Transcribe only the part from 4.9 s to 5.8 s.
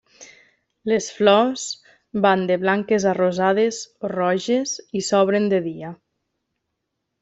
i s'obren de